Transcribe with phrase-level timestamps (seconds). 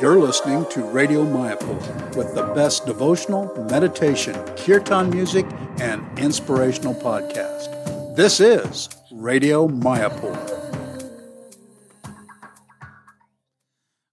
[0.00, 5.46] You're listening to Radio Mayapur with the best devotional, meditation, kirtan music,
[5.78, 8.16] and inspirational podcast.
[8.16, 10.34] This is Radio Mayapur.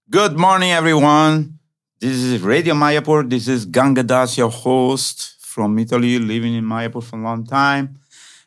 [0.08, 1.58] Good morning, everyone.
[2.00, 3.28] This is Radio Mayapur.
[3.28, 8.00] This is Gangadas, your host from Italy, living in Mayapur for a long time.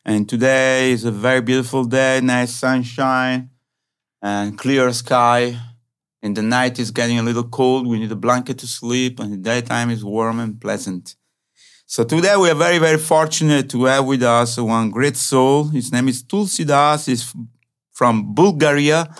[0.04, 3.50] And today is a very beautiful day, nice sunshine
[4.22, 5.58] and clear sky.
[6.25, 7.86] In the night, it's getting a little cold.
[7.86, 11.17] We need a blanket to sleep, and the daytime is warm and pleasant.
[11.85, 15.64] So today we are very, very fortunate to have with us one great soul.
[15.64, 17.04] His name is Tulsidas.
[17.08, 17.31] He's
[17.93, 19.14] from Bulgaria,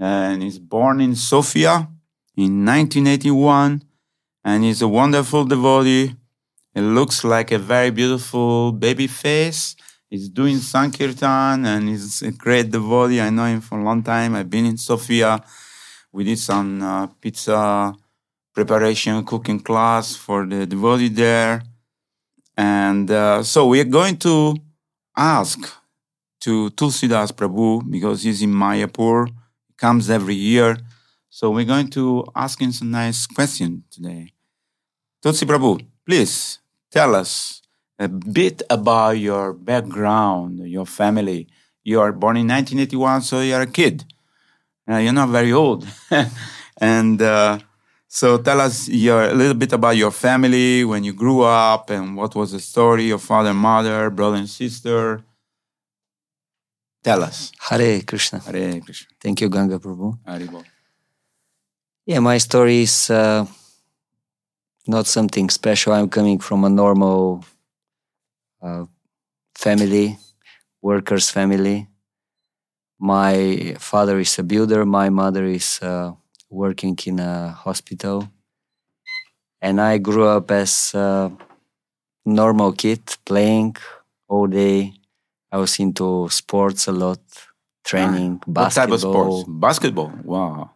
[0.00, 1.88] and he's born in Sofia
[2.36, 3.84] in 1981,
[4.44, 6.16] and he's a wonderful devotee.
[6.74, 9.76] It looks like a very beautiful baby face.
[10.10, 13.20] He's doing Sankirtan, and he's a great devotee.
[13.20, 14.34] I know him for a long time.
[14.34, 15.44] I've been in Sofia
[16.12, 17.94] we did some uh, pizza
[18.54, 21.62] preparation cooking class for the devotee there.
[22.56, 24.54] And uh, so we are going to
[25.16, 25.58] ask
[26.40, 29.30] to tulsidas prabhu because he's in mayapur
[29.78, 30.76] comes every year.
[31.30, 34.32] So we're going to ask him some nice question today.
[35.22, 36.58] Tulsi prabhu please
[36.90, 37.62] tell us
[37.98, 41.48] a bit about your background your family.
[41.84, 44.04] You are born in 1981 so you're a kid
[44.90, 45.86] uh, you're not very old.
[46.80, 47.58] and uh,
[48.08, 52.16] so tell us your, a little bit about your family, when you grew up, and
[52.16, 55.24] what was the story, your father, mother, brother, and sister.
[57.02, 57.52] Tell us.
[57.58, 58.38] Hare Krishna.
[58.40, 59.08] Hare Krishna.
[59.20, 60.18] Thank you, Ganga Prabhu.
[60.26, 60.64] Haribol.
[62.06, 63.46] Yeah, my story is uh,
[64.86, 65.92] not something special.
[65.92, 67.44] I'm coming from a normal
[68.60, 68.86] uh,
[69.54, 70.18] family,
[70.80, 71.88] workers' family.
[73.02, 74.86] My father is a builder.
[74.86, 76.12] My mother is uh,
[76.48, 78.28] working in a hospital.
[79.60, 81.32] And I grew up as a
[82.24, 83.74] normal kid, playing
[84.28, 84.94] all day.
[85.50, 87.18] I was into sports a lot,
[87.84, 88.86] training, What basketball.
[88.86, 89.48] type of sports?
[89.48, 90.12] Basketball.
[90.22, 90.70] Wow.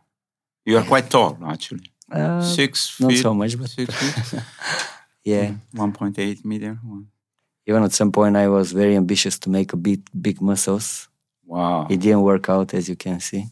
[0.64, 1.92] You are quite tall, actually.
[2.10, 3.22] Uh, Six not feet.
[3.22, 4.42] so much, but Six feet.
[5.24, 5.54] yeah.
[5.76, 6.76] 1.8 meter.
[7.66, 11.08] Even at some point, I was very ambitious to make a big, big muscles.
[11.46, 11.86] Wow.
[11.88, 13.46] It didn't work out, as you can see.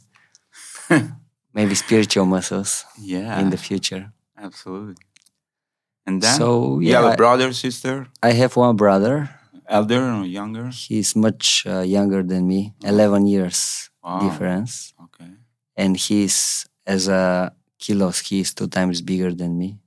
[1.54, 3.40] Maybe spiritual muscles Yeah.
[3.40, 4.12] in the future.
[4.36, 4.96] Absolutely.
[6.06, 9.30] And then So you yeah, have a I- brother, sister, I have one brother.
[9.66, 10.68] elder or younger?
[10.68, 14.20] He's much uh, younger than me, 11 years Wow.
[14.20, 14.92] difference.
[15.04, 15.30] Okay.
[15.76, 19.78] And he's, as a kilos, he's two times bigger than me.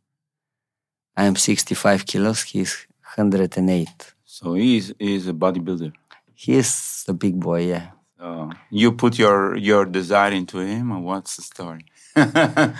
[1.15, 4.13] I'm 65 kilos, he's 108.
[4.25, 5.93] So he's is he is a bodybuilder.
[6.33, 7.87] He's a big boy, yeah.
[8.17, 11.85] So you put your your desire into him, or what's the story?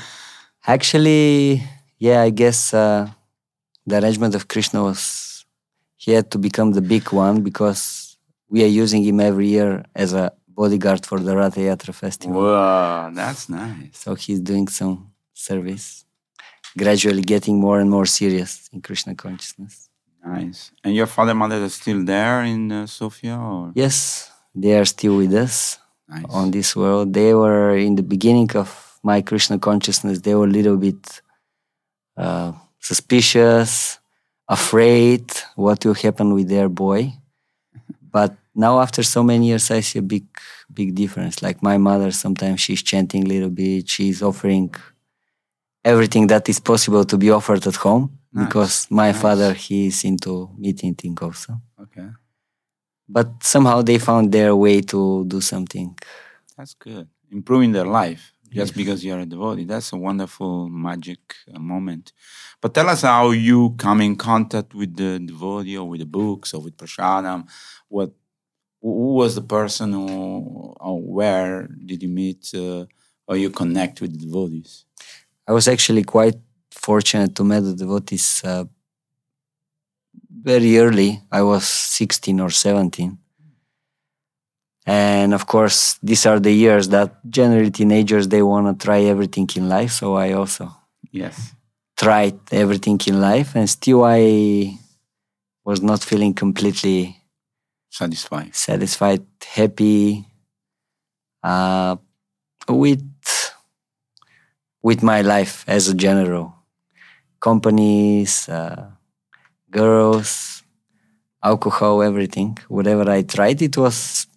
[0.67, 1.63] Actually,
[1.99, 3.09] yeah, I guess uh,
[3.85, 5.45] the arrangement of Krishna was
[5.95, 8.17] he had to become the big one because
[8.49, 12.41] we are using him every year as a bodyguard for the Ratha Yatra festival.
[12.41, 13.97] wow, that's nice.
[14.03, 16.05] So he's doing some service,
[16.77, 19.89] gradually getting more and more serious in Krishna consciousness.
[20.25, 20.71] Nice.
[20.83, 24.31] And your father, mother are still there in uh, Sofia, or Yes,
[24.61, 25.77] they are still with us
[26.09, 26.25] nice.
[26.29, 27.13] on this world.
[27.13, 28.69] They were in the beginning of
[29.03, 31.21] my Krishna consciousness, they were a little bit
[32.17, 33.99] uh, suspicious,
[34.49, 37.13] afraid what will happen with their boy.
[38.11, 40.25] But now, after so many years, I see a big,
[40.73, 41.43] big difference.
[41.43, 44.73] Like my mother, sometimes she's chanting a little bit, she's offering
[45.85, 48.17] everything that is possible to be offered at home.
[48.33, 49.21] Nice, Because my nice.
[49.21, 51.61] father, he is into meeting thing also.
[51.83, 52.07] Okay,
[53.09, 55.97] But somehow they found their way to do something
[56.57, 57.07] that's good.
[57.31, 59.65] Improving their life just because you're a devotee.
[59.65, 61.19] That's a wonderful magic
[61.53, 62.13] uh, moment.
[62.61, 66.53] But tell us how you come in contact with the devotee, or with the books,
[66.53, 67.47] or with prasadam.
[67.87, 68.11] What
[68.81, 72.85] who was the person, who, or where did you meet, uh,
[73.27, 74.85] or you connect with the devotees?
[75.47, 76.35] I was actually quite
[76.71, 78.65] fortunate to meet the devotees uh,
[80.43, 81.21] very early.
[81.31, 83.17] I was 16 or 17.
[84.85, 89.49] And of course, these are the years that generally teenagers they want to try everything
[89.55, 89.91] in life.
[89.91, 90.71] So I also
[91.11, 91.53] Yes.
[91.97, 94.77] tried everything in life, and still I
[95.65, 97.17] was not feeling completely
[97.89, 98.53] Satisfied.
[98.55, 99.25] satisfied,
[99.55, 100.25] happy
[101.43, 101.95] uh,
[102.69, 103.03] with
[104.81, 106.53] with my life as a general.
[107.39, 108.91] Companies, uh,
[109.71, 110.63] girls,
[111.43, 112.57] alcohol, everything.
[112.67, 114.27] Whatever I tried, it was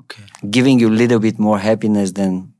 [0.00, 0.24] Okay.
[0.50, 2.52] giving you a little bit more happiness than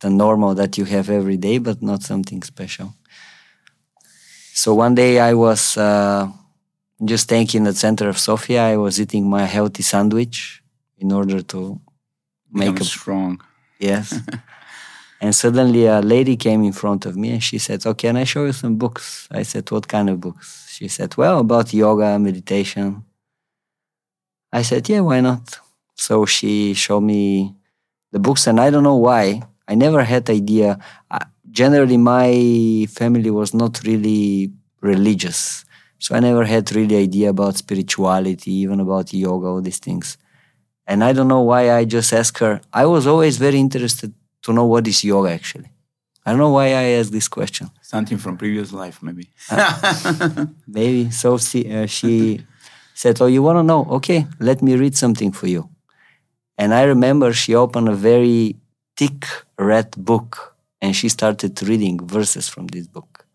[0.00, 2.94] the normal that you have every day, but not something special.
[4.54, 6.28] So one day I was uh,
[7.04, 8.62] just staying in the center of Sofia.
[8.64, 10.62] I was eating my healthy sandwich
[10.98, 11.80] in order to
[12.52, 13.40] make Become a strong.
[13.78, 14.14] yes.
[15.20, 18.24] and suddenly a lady came in front of me and she said, "Oh, can I
[18.24, 20.46] show you some books?" I said, "What kind of books?"
[20.76, 23.04] She said, "Well, about yoga, meditation."
[24.52, 25.60] I said, "Yeah, why not?"
[25.94, 27.54] So she showed me
[28.12, 29.42] the books, and I don't know why.
[29.68, 30.78] I never had idea.
[31.50, 34.52] Generally, my family was not really
[34.82, 35.64] religious,
[35.98, 40.18] so I never had really idea about spirituality, even about yoga, all these things.
[40.86, 42.60] And I don't know why I just asked her.
[42.72, 44.12] I was always very interested
[44.46, 45.70] to know what is yoga actually.
[46.24, 47.70] I don't know why I asked this question.
[47.82, 49.30] Something from previous life, maybe.
[50.66, 51.38] Maybe so.
[51.38, 52.44] She, uh, she
[52.94, 53.84] said, "Oh, you want to know?
[53.98, 55.68] Okay, let me read something for you."
[56.58, 58.56] And I remember she opened a very
[58.96, 59.26] thick
[59.56, 63.26] red book and she started reading verses from this book.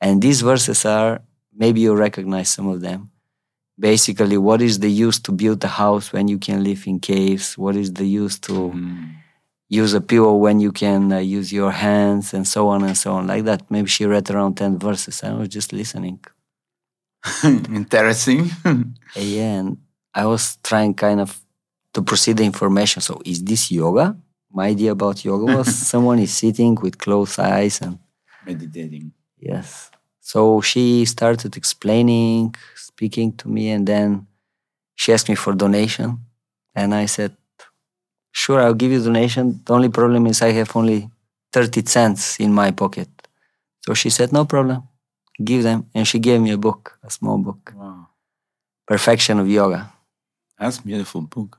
[0.00, 1.20] And these verses are
[1.54, 3.10] maybe you recognize some of them.
[3.78, 7.58] Basically, what is the use to build a house when you can live in caves?
[7.58, 8.72] What is the use to
[9.68, 13.12] use a pillow when you can uh, use your hands and so on and so
[13.14, 13.68] on like that.
[13.70, 15.22] Maybe she read around 10 verses.
[15.22, 16.20] I was just listening.
[17.44, 18.50] Interesting.
[19.16, 19.78] Yeah and
[20.14, 21.40] i was trying kind of
[21.92, 23.02] to proceed the information.
[23.02, 24.16] So is this yoga?
[24.52, 27.98] My idea about yoga was someone is sitting with closed eyes and
[28.46, 29.12] Meditating.
[29.38, 29.90] yes.
[30.20, 34.26] So she started explaining speaking to me and then
[34.94, 36.18] she asked me for donation.
[36.74, 37.36] And i said
[38.40, 39.44] sure i'll give you donation.
[39.64, 41.00] The only problem is i have only
[41.52, 43.08] 30 cents in my pocket.
[43.84, 44.82] So she said no problem.
[45.48, 45.86] Give them.
[45.94, 47.62] And she gave me a book a small book.
[47.76, 48.08] Wow.
[48.92, 49.80] perfection of yoga.
[50.58, 51.50] That's a beautiful book.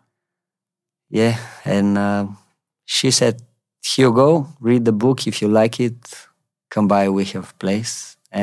[1.20, 1.36] yeah
[1.76, 2.26] and uh,
[2.96, 3.36] she said
[3.90, 4.30] here you go
[4.70, 5.18] read the book.
[5.32, 6.00] If you like it
[6.74, 7.94] come by we have place.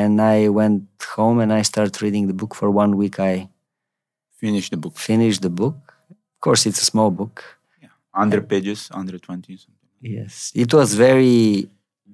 [0.01, 0.83] And i went
[1.17, 2.53] home and i started reading the book.
[2.61, 3.35] For one week i
[4.43, 4.95] finished the book.
[5.11, 5.77] finished the book.
[6.35, 7.37] Of course it's a small book
[8.15, 9.89] 100 pages, 120 something.
[10.01, 11.69] yes it was very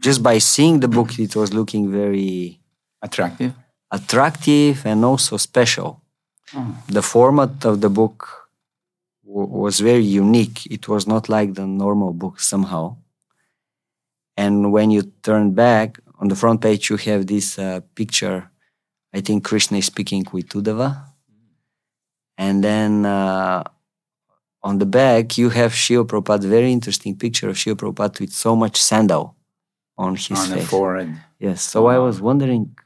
[0.06, 2.58] just by seeing the book it was looking very
[3.02, 3.52] Attractive.
[3.98, 5.90] attractive and also special
[6.52, 6.74] Oh.
[6.96, 8.18] the format of the book
[9.24, 10.58] w- was very unique.
[10.76, 12.96] It was not like the normal book somehow.
[14.36, 15.88] And when you turn back
[16.20, 18.50] on the front page, you have this uh, picture.
[19.14, 20.88] I think Krishna is speaking with Uddhava.
[22.36, 23.62] And then uh,
[24.62, 28.54] on the back, you have Srila Prabhupada, very interesting picture of Srila Prabhupada with so
[28.54, 29.36] much sandal
[29.96, 30.68] on his On the face.
[30.68, 31.14] forehead.
[31.38, 31.62] Yes.
[31.62, 32.76] So I was wondering,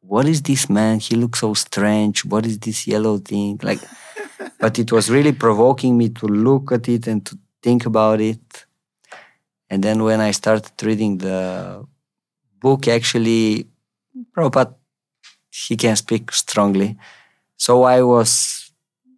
[0.00, 0.98] what is this man?
[0.98, 2.24] He looks so strange.
[2.24, 3.60] What is this yellow thing?
[3.62, 3.80] Like,
[4.58, 8.66] but it was really provoking me to look at it and to think about it.
[9.68, 11.86] And then when I started reading the
[12.60, 13.68] book, actually,
[14.36, 14.74] Prabhupada,
[15.50, 16.96] he can speak strongly.
[17.56, 18.69] So I was,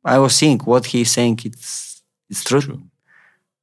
[0.04, 1.40] I was seeing what he's saying.
[1.44, 2.60] It's, it's true.
[2.60, 2.82] True.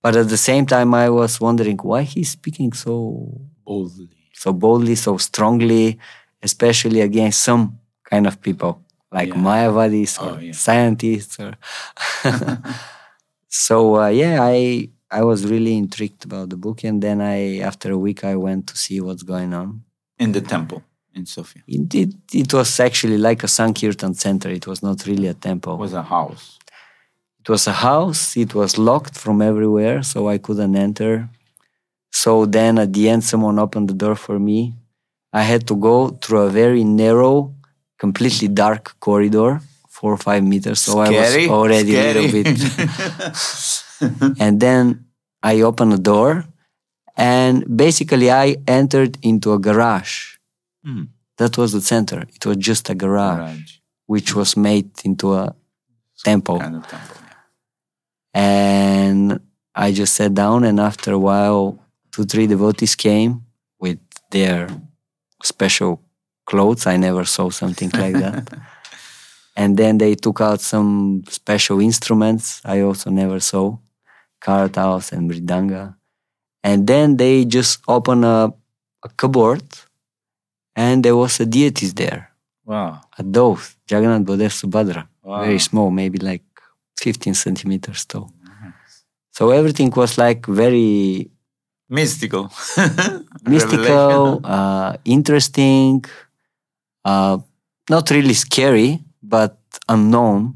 [0.02, 4.08] But at the same time, I was wondering why he's speaking so Boldly.
[4.34, 6.00] so boldly, so strongly,
[6.42, 8.82] especially against some kind of people
[9.12, 9.36] like Yeah.
[9.36, 10.54] Mayavadis or Oh, yeah.
[10.54, 11.38] scientists.
[11.40, 11.54] Or
[13.48, 17.92] so uh, yeah, I I was really intrigued about the book, and then I after
[17.92, 19.84] a week I went to see what's going on.
[20.20, 20.84] In the temple
[21.16, 21.64] in Sofia.
[21.68, 24.50] It it, it was actually like a Sankirtan center.
[24.50, 25.74] It was not really a temple.
[25.74, 26.60] It was a house.
[27.40, 28.38] It was a house.
[28.38, 31.30] It was locked from everywhere, so I couldn't enter.
[32.12, 34.76] So then at the end, someone opened the door for me.
[35.32, 37.54] I had to go through a very narrow,
[37.98, 40.80] completely dark corridor, four or five meters.
[40.80, 41.50] So I was Scary.
[41.50, 42.48] already a little bit.
[44.40, 45.06] and then
[45.44, 46.46] I opened the door,
[47.16, 50.39] and basically I entered into a garage.
[50.84, 51.04] Hmm.
[51.38, 52.22] That was the center.
[52.36, 53.72] It was just a garage, Garage.
[54.08, 55.56] which was made into a
[56.24, 57.16] temple Kind of temple.
[58.36, 58.42] yeah.
[58.42, 59.40] and
[59.76, 60.64] I just sat down.
[60.64, 61.80] And after a while,
[62.12, 63.46] two, three devotees came
[63.80, 64.00] with
[64.32, 64.68] their
[65.44, 66.02] special
[66.46, 66.86] clothes.
[66.88, 68.50] I never saw something like that.
[69.56, 73.78] and then they took out some special instruments I also never saw,
[74.42, 75.96] kartals and mridanga.
[76.64, 78.54] And then they just opened a,
[79.04, 79.64] a cupboard,
[80.76, 82.32] and there was a deities there,
[82.66, 83.02] Wow.
[83.18, 85.44] a dove, Jagannath Baladev Subhadra wow.
[85.44, 86.44] very small, maybe like
[86.98, 88.32] 15 centimeters tall.
[89.32, 91.32] So everything was like very
[91.88, 92.52] Mystical.
[93.48, 96.04] mystical, uh, interesting,
[97.04, 97.40] uh,
[97.90, 99.58] not really scary, but
[99.88, 100.56] unknown.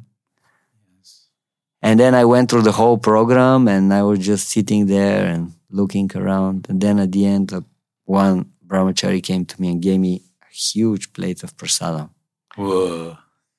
[1.82, 5.54] And then I went through the whole program and I was just sitting there and
[5.72, 6.68] looking around.
[6.70, 7.62] And then at the end, uh,
[8.06, 12.10] one brahmachari came to me and gave me a huge plate of prasadam.
[12.56, 13.18] Whoa.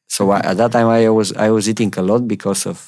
[0.09, 2.79] So I, at that time, I was I was eating a lot because of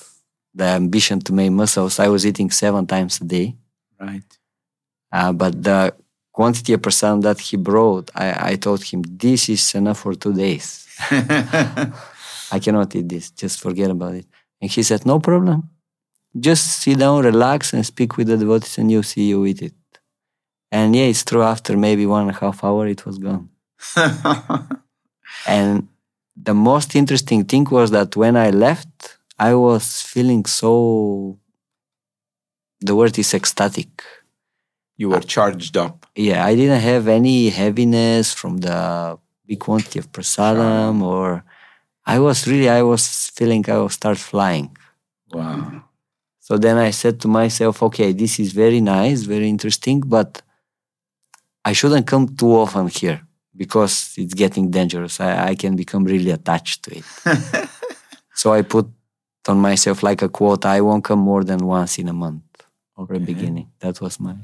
[0.55, 2.01] the ambition to make muscles.
[2.01, 3.57] I was eating seven times a day.
[4.01, 4.31] Right.
[5.13, 5.95] Uh, but the
[6.33, 10.35] quantity of prasadam that he brought, I, I told him, this is enough for two
[10.35, 10.87] days.
[12.53, 13.31] I cannot eat this.
[13.31, 14.27] Just forget about it.
[14.61, 15.71] And he said, no problem.
[16.39, 19.75] Just sit down, relax, and speak with the devotees, and you'll see you eat it.
[20.71, 21.43] And yeah, it's true.
[21.43, 23.49] After maybe one and a half hour, it was gone.
[25.47, 25.89] and
[26.37, 31.39] the most interesting thing was that when I left, I was feeling so.
[32.81, 34.03] The word is ecstatic.
[34.97, 36.07] you were charged up.
[36.15, 41.45] Yeah, I didn't have any heaviness from the big quantity of prasadam, or
[42.07, 44.77] I was really, I was feeling I will start flying.
[45.33, 45.83] Wow.
[46.41, 50.43] So then I said to myself, okay, this is very nice, very interesting, but
[51.69, 53.21] I shouldn't come too often here
[53.63, 55.21] because it's getting dangerous.
[55.21, 57.05] I, I can become really attached to it.
[58.41, 58.87] so I put
[59.49, 62.43] on myself like a quote I won't come more than once in a month
[62.95, 63.25] for the Okay.
[63.33, 63.69] beginning.
[63.81, 64.37] That was my.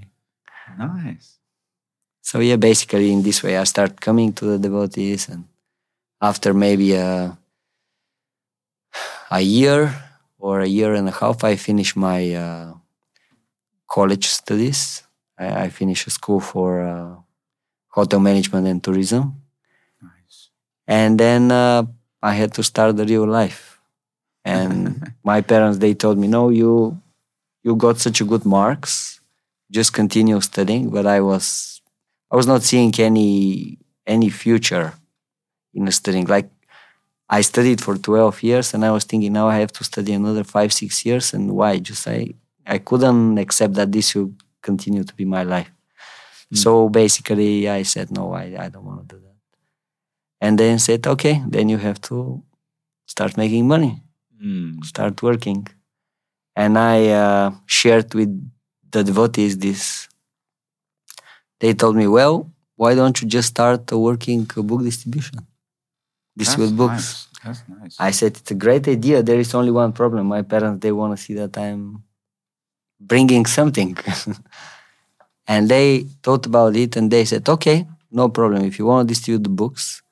[0.79, 1.38] Nice.
[2.23, 5.45] So yeah, basically in this way, I start coming to the devotees, and
[6.21, 7.37] after maybe a
[9.31, 9.81] a year
[10.38, 12.75] or a year and a half, I finish my uh,
[13.88, 15.02] college studies.
[15.39, 17.17] I, I finish a school for uh,
[17.89, 19.43] hotel management and tourism,
[20.03, 20.51] Nice.
[20.87, 21.85] and then uh,
[22.23, 23.81] I had to start the real life.
[24.45, 27.01] And my parents they told me, "No, you
[27.62, 29.21] you got such a good marks,
[29.71, 31.81] just continue studying." But I was
[32.31, 34.95] I was not seeing any any future
[35.75, 36.27] in studying.
[36.27, 36.51] Like
[37.29, 40.45] I studied for twelve years, and I was thinking now I have to study another
[40.45, 41.79] five six years, and why?
[41.79, 42.35] Just I
[42.67, 45.71] I couldn't accept that this will continue to be my life.
[46.54, 49.37] So basically, I said no, I I don't want to do that.
[50.40, 52.42] And then said, okay, then you have to
[53.07, 53.92] start making money
[54.42, 54.85] Mm.
[54.85, 55.69] start working.
[56.57, 58.31] And I uh, shared with
[58.90, 60.09] the devotees this.
[61.61, 65.47] They told me, well, why don't you just start working book distribution?
[66.37, 66.92] Distribute books.
[66.92, 67.28] nice.
[67.45, 67.97] That's nice.
[68.00, 69.23] I said, it's a great idea.
[69.23, 70.26] There is only one problem.
[70.26, 72.02] My parents, they want to see that I'm
[73.06, 73.97] bringing something.
[75.47, 78.64] and they thought about it and they said, okay, no problem.
[78.64, 80.02] If you want to distribute the books,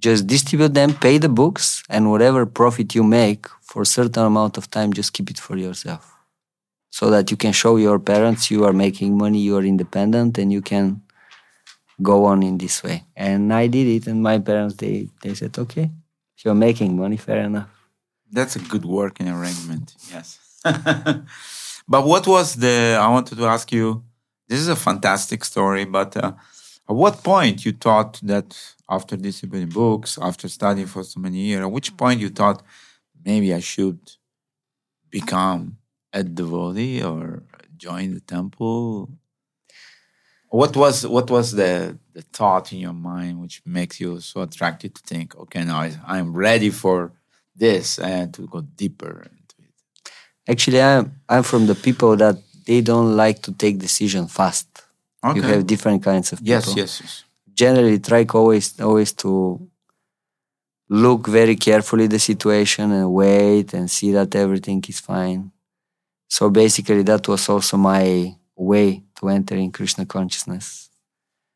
[0.00, 4.58] just distribute them, pay the books, and whatever profit you make for a certain amount
[4.58, 6.10] of time, just keep it for yourself.
[6.90, 10.52] So that you can show your parents you are making money, you are independent, and
[10.52, 11.02] you can
[12.02, 13.04] go on in this way.
[13.16, 15.90] And I did it, and my parents they they said, okay,
[16.36, 17.70] if you're making money, fair enough.
[18.30, 19.94] That's a good working arrangement.
[20.10, 20.38] Yes.
[21.88, 22.98] but what was the?
[23.00, 24.04] I wanted to ask you.
[24.48, 26.32] This is a fantastic story, but uh,
[26.88, 28.54] at what point you thought that
[28.90, 32.62] after distributing books, after studying for so many years, at which point you thought
[33.24, 34.00] maybe I should
[35.10, 35.78] become
[36.12, 37.42] a devotee or
[37.76, 39.10] join the temple?
[40.48, 44.94] What was what was the the thought in your mind which makes you so attracted
[44.94, 47.12] to think, okay, now I- I'm ready for
[47.56, 49.26] this and to go deeper?
[50.48, 52.36] Actually, I'm I'm from the people that
[52.66, 54.68] they don't like to take decision fast.
[55.22, 55.36] Okay.
[55.38, 56.50] You have different kinds of people.
[56.50, 57.24] yes, yes, yes.
[57.54, 59.30] generally try always always to
[60.88, 65.50] look very carefully the situation and wait and see that everything is fine.
[66.28, 70.90] So basically, that was also my way to enter in Krishna consciousness.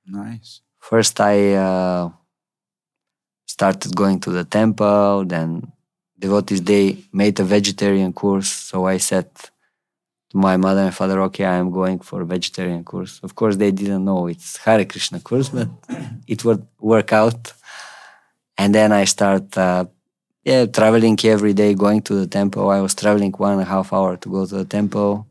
[0.07, 0.61] Nice.
[0.79, 2.11] First, I uh,
[3.47, 5.25] started going to the temple.
[5.27, 5.73] Then
[6.19, 8.51] devotees they made a vegetarian course.
[8.51, 9.29] So I said
[10.31, 13.57] to my mother and father, "Okay, I am going for a vegetarian course." Of course,
[13.57, 15.69] they didn't know it's Hare Krishna course, but
[16.27, 17.53] it would work out.
[18.61, 19.85] And then I start, uh,
[20.45, 22.71] yeah, traveling every day, going to the temple.
[22.71, 25.27] I was traveling one and a half hour to go to the temple.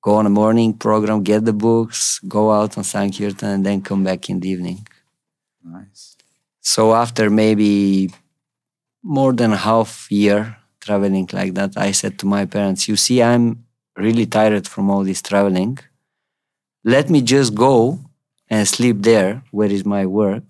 [0.00, 4.04] Go on a morning program, get the books, go out on Sankirtan, and then come
[4.04, 4.86] back in the evening.
[5.64, 6.16] Nice.
[6.60, 8.10] So after maybe
[9.08, 10.40] more than half year
[10.80, 13.46] traveling like that, I said to my parents, "You see, I'm
[14.04, 15.78] really tired from all this traveling.
[16.94, 18.00] Let me just go
[18.50, 20.48] and sleep there, where is my work,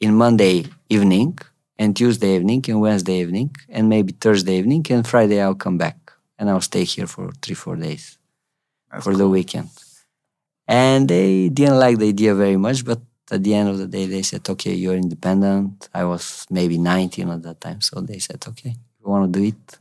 [0.00, 0.56] in Monday
[0.88, 1.38] evening
[1.78, 5.98] and Tuesday evening and Wednesday evening and maybe Thursday evening and Friday I'll come back
[6.38, 8.18] and I'll stay here for three four days
[8.90, 9.70] That's for the weekend.
[10.66, 13.00] And they didn't like the idea very much, but
[13.32, 15.88] at the end of the day, they said, okay, you're independent.
[15.94, 17.80] I was maybe 19 at that time.
[17.80, 19.78] So they said, okay, you want to do it?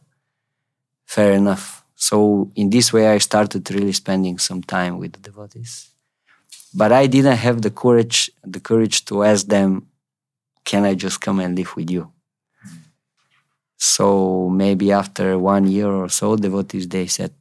[1.05, 1.83] Fair enough.
[1.95, 5.89] So in this way, I started really spending some time with the devotees.
[6.73, 9.87] But I didn't have the courage, the courage to ask them,
[10.63, 12.11] "Can I just come and live with you?"
[13.77, 17.33] So maybe after one year or so, devotees they said,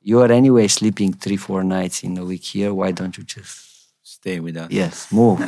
[0.00, 2.74] "You are anyway sleeping three, four nights in a week here.
[2.74, 3.71] Why don't you just
[4.22, 4.70] Stay with us.
[4.70, 5.42] yes move?"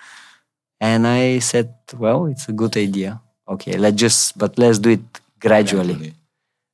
[0.80, 3.20] and I said, "Well, it's a good idea.
[3.46, 5.06] Okay, let's just, but let's do it
[5.38, 6.14] gradually." Gradually.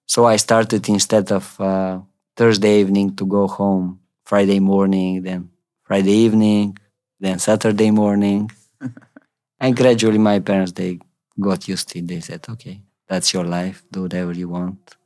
[0.07, 2.01] So I started instead of uh,
[2.37, 5.51] Thursday evening to go home Friday morning, then
[5.83, 6.79] Friday evening,
[7.19, 8.51] then Saturday morning.
[9.61, 10.99] and gradually my parents, they
[11.41, 12.09] got used to it.
[12.09, 13.83] They said, okay, that's your life.
[13.91, 14.97] Do whatever you want.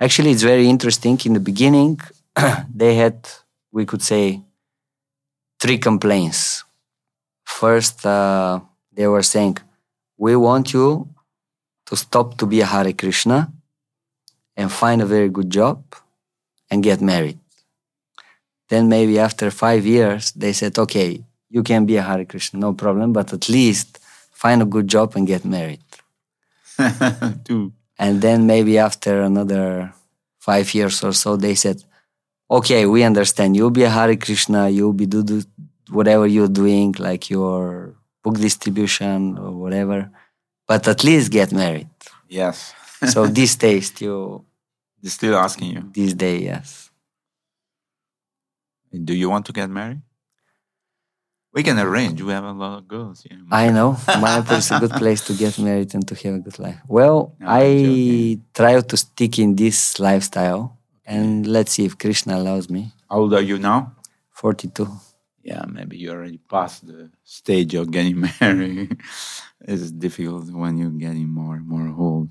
[0.00, 1.18] Actually, it's very interesting.
[1.24, 2.00] In the beginning,
[2.74, 3.28] they had,
[3.72, 4.42] we could say,
[5.60, 6.64] three complaints.
[7.44, 8.60] First, uh,
[8.92, 9.58] they were saying,
[10.16, 11.08] we want you
[11.86, 13.52] to stop to be a Hare Krishna
[14.56, 15.82] and find a very good job
[16.70, 17.38] and get married.
[18.68, 22.72] Then maybe after five years, they said, okay, you can be a Hare Krishna, no
[22.72, 23.98] problem, but at least
[24.30, 25.82] find a good job and get married.
[27.44, 27.72] Two.
[27.98, 29.92] And then maybe after another
[30.38, 31.84] five years or so, they said,
[32.50, 33.56] okay, we understand.
[33.56, 35.42] You'll be a Hare Krishna, you'll be do, do
[35.90, 40.10] whatever you're doing, like your book distribution or whatever,
[40.66, 41.88] but at least get married.
[42.28, 42.74] Yes.
[43.08, 44.44] so this taste you
[45.02, 45.90] They're still asking you.
[45.94, 46.90] this day, yes.
[48.92, 50.02] Do you want to get married?
[51.52, 52.22] We can arrange.
[52.22, 53.38] We have a lot of girls here.
[53.50, 53.94] I know.
[54.06, 56.78] Mayapur is a good place to get married and to have a good life.
[56.86, 58.44] Well, No, I joking.
[58.54, 60.78] try to stick in this lifestyle
[61.14, 62.82] and let's see if Krishna allows me.
[63.10, 63.78] How old are you now?
[64.30, 64.88] 42.
[65.42, 68.96] Yeah, maybe you already passed the stage of getting married.
[69.72, 72.28] it's difficult when you're getting more and more old.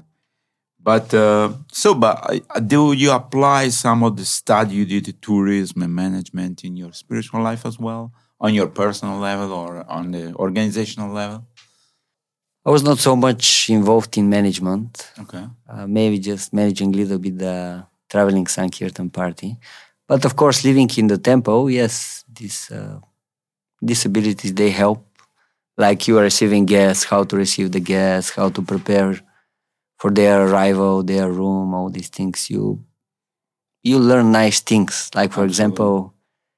[0.81, 2.15] But uh, so, but
[2.55, 6.77] uh, do you apply some of the study you did in tourism and management in
[6.77, 8.03] your spiritual life as well,
[8.39, 11.45] on your personal level or on the organizational level?
[12.65, 15.45] I was not so much involved in management, Okay.
[15.67, 19.57] uh, maybe just managing a little bit the traveling Sankirtan party.
[20.07, 22.99] But of course, living in the temple, yes, these uh,
[23.83, 25.05] disabilities, they help.
[25.77, 29.19] Like you are receiving guests, how to receive the guests, how to prepare
[29.97, 32.49] for their arrival, their room, all these things.
[32.49, 32.83] You
[33.83, 35.09] you learn nice things.
[35.15, 35.51] Like for Absolutely.
[35.51, 36.13] example,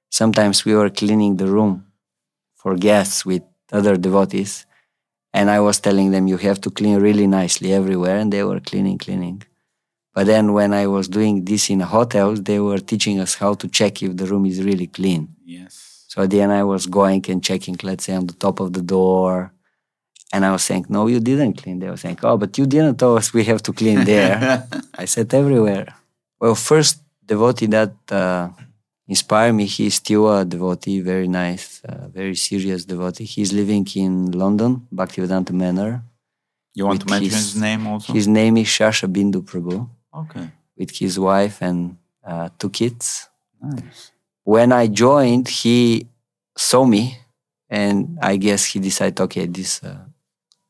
[0.10, 1.86] sometimes we were cleaning the room
[2.56, 4.66] for guests with other devotees,
[5.34, 8.60] and I was telling them you have to clean really nicely everywhere, and they were
[8.60, 9.44] cleaning, cleaning.
[10.14, 13.68] But then when I was doing this in hotels, they were teaching us how to
[13.68, 15.30] check if the room is really clean.
[15.46, 16.06] Yes.
[16.10, 18.74] So at the end, I was going and checking, let's say, on the top of
[18.74, 19.54] the door.
[20.34, 21.80] And I was saying, no, you didn't clean.
[21.80, 24.68] They were saying, oh, but you didn't tell us we have to clean there.
[24.98, 25.88] I said, everywhere.
[26.42, 28.50] Well, first devotee that uh,
[29.08, 33.26] inspired me, he's still a devotee, very nice, uh, very serious devotee.
[33.26, 36.04] He's living in London, Bhaktivedanta Manor.
[36.74, 38.12] You want to mention his- his name also?
[38.14, 40.50] His name is Shasha Bindu Prabhu, okay.
[40.78, 43.28] with his wife and uh, two kids.
[43.62, 44.12] Nice.
[44.44, 46.08] when I joined, he
[46.58, 47.18] saw me,
[47.70, 50.06] and I guess he decided, okay, this uh,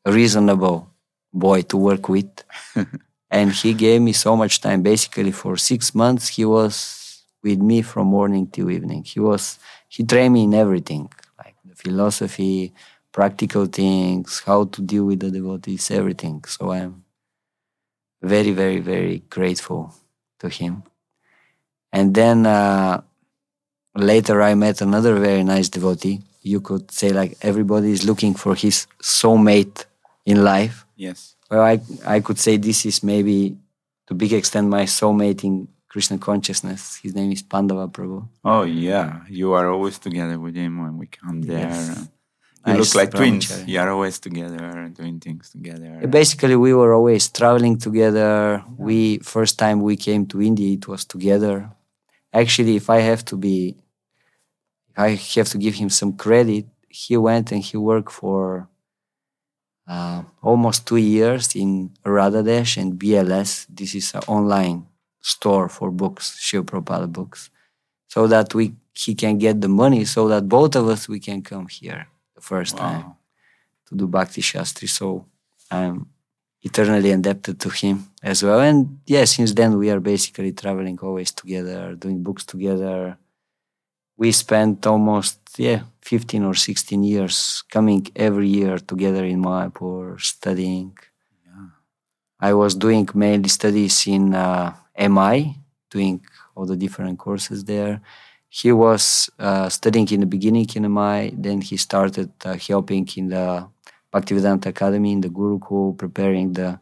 [0.05, 0.91] reasonable
[1.33, 2.43] boy to work with,
[3.31, 4.81] and he gave me so much time.
[4.81, 9.03] Basically, for six months, he was with me from morning till evening.
[9.03, 12.73] He was he trained me in everything, like the philosophy,
[13.11, 16.43] practical things, how to deal with the devotees, everything.
[16.45, 17.03] So I'm
[18.21, 19.93] very, very, very grateful
[20.39, 20.83] to him.
[21.91, 22.45] And then.
[22.45, 23.01] Uh,
[23.95, 26.21] later I met another very nice devotee.
[26.41, 29.85] You could say like everybody is looking for his soulmate
[30.25, 30.85] in life.
[30.95, 31.35] Yes.
[31.49, 33.57] Well, I I could say this is maybe
[34.07, 36.99] to big extent my soulmate in Krishna consciousness.
[37.03, 38.27] His name is Pandava Prabhu.
[38.43, 41.69] Oh yeah, you are always together with him when we come there.
[41.69, 42.07] Yes.
[42.65, 43.63] You Nice look like twins.
[43.67, 46.05] You are always together, doing things together.
[46.07, 48.63] Basically, we were always traveling together.
[48.77, 51.71] We first time we came to India, it was together.
[52.31, 53.77] Actually, if I have to be,
[54.95, 58.69] I have to give him some credit, he went and he worked for
[59.87, 63.65] uh, almost two years in Radhadesh and BLS.
[63.69, 64.85] This is an online
[65.19, 67.49] store for books, Srila Prabhupada books,
[68.07, 71.41] so that we he can get the money, so that both of us we can
[71.41, 72.05] come here
[72.41, 73.15] the first time
[73.87, 74.87] to do Bhakti Shastri.
[74.89, 75.25] So
[75.69, 76.07] I'm
[76.61, 78.59] eternally indebted to him as well.
[78.59, 83.17] And yeah, since then we are basically traveling always together, doing books together.
[84.17, 90.97] We spent almost yeah 15 or 16 years coming every year together in Mayapur studying.
[92.43, 95.57] I was doing mainly studies in uh, MI,
[95.91, 96.25] doing
[96.55, 98.01] all the different courses there.
[98.53, 103.29] He was uh, studying in the beginning in MI, then he started uh, helping in
[103.29, 103.65] the
[104.13, 106.77] Bhaktivedanta Academy in the Gurukul, preparing the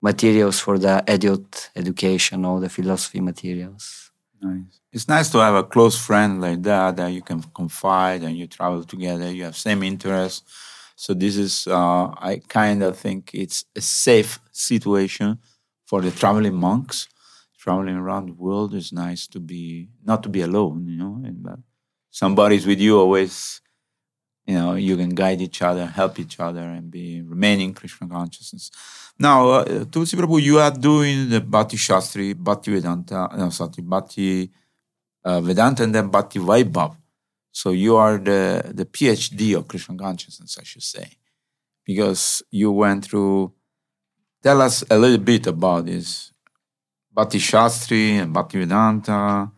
[0.00, 4.10] materials for the adult education, all the philosophy materials.
[4.40, 4.80] Nice.
[4.90, 8.46] It's nice to have a close friend like that that you can confide and you
[8.46, 9.30] travel together.
[9.30, 10.42] You have same interests.
[10.96, 15.38] So this is, uh, I kind of think it's a safe situation
[15.84, 17.08] for the traveling monks.
[17.62, 21.44] Traveling around the world is nice to be not to be alone, you know, and
[21.44, 21.60] but
[22.10, 23.60] somebody's with you always.
[24.44, 28.72] You know, you can guide each other, help each other, and be remaining Krishna consciousness.
[29.16, 34.50] Now, uh, Tulsi Prabhu, you are doing the Bhakti Shastri, Bhakti Vedanta, no, sorry, Bhakti
[35.24, 36.96] uh, Vedanta, and then Bhakti Vaibhav.
[37.52, 41.06] So you are the, the PhD of Krishna consciousness, I should say,
[41.84, 43.52] because you went through.
[44.42, 46.31] Tell us a little bit about this
[47.14, 49.50] Bhakti Shastri and Bhakti Vedanta,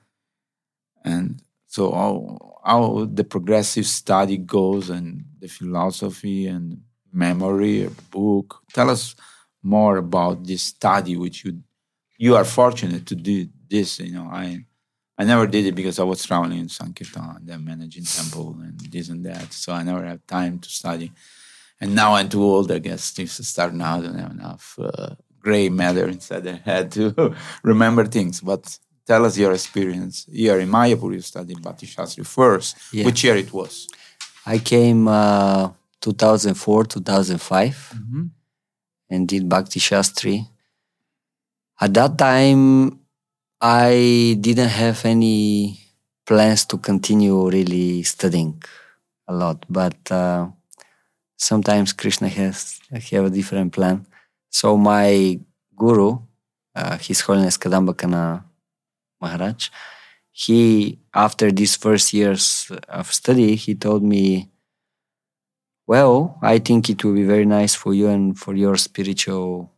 [1.05, 8.61] and so how, how the progressive study goes, and the philosophy and memory book.
[8.73, 9.15] Tell us
[9.63, 11.63] more about this study, which you
[12.19, 14.01] you are fortunate to do this.
[14.01, 14.65] You know, I
[15.17, 18.79] I never did it because I was traveling in Sankirtan and then managing temple and
[18.81, 19.53] this and that.
[19.53, 21.13] So I never had time to study.
[21.81, 23.99] And now I'm too old, I guess, to start now.
[23.99, 28.41] I don't have enough uh, gray matter inside the head to remember things.
[28.41, 28.63] But
[29.07, 31.13] tell us your experience here in Mayapur.
[31.13, 32.77] You studied Bhakti Shastri first.
[32.93, 33.05] Yeah.
[33.07, 33.87] Which year it was?
[34.47, 38.25] I came uh, 2004, 2005 mm-hmm.
[39.11, 40.49] and did Bhakti Shastri.
[41.81, 43.01] At that time,
[43.61, 45.81] I didn't have any
[46.27, 48.63] plans to continue really studying
[49.29, 50.49] a lot, but uh,
[51.37, 52.81] sometimes Krishna has
[53.11, 54.07] have a different plan.
[54.59, 55.41] So my
[55.83, 56.11] guru,
[56.79, 58.45] uh, His Holiness Kadamba Kanana
[59.21, 59.71] Maharaj,
[60.31, 64.51] he after these first years of study, he told me,
[65.87, 69.75] "Well, I think it will be very nice for you and for your spiritual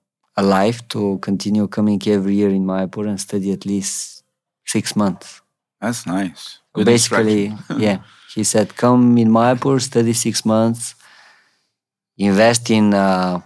[0.58, 4.22] life to continue coming every year in Mayapur and study at least
[4.66, 5.40] six months.
[5.80, 6.58] That's nice.
[6.74, 7.98] Basically, yeah.
[8.34, 10.94] He said, come in Mayapur, study six months,
[12.18, 13.40] invest in uh,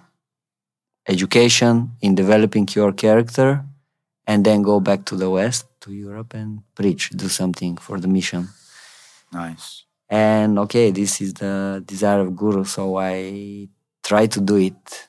[1.11, 3.65] education, in developing your character,
[4.27, 8.09] and then go back to the West, to Europe, and preach, do something for the
[8.09, 8.49] mission.
[9.33, 9.85] Nice.
[10.09, 13.69] And okay, this is the desire of Guru, so I
[14.03, 15.09] try to do it.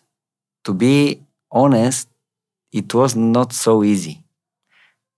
[0.66, 2.08] To be honest,
[2.72, 4.24] it was not so easy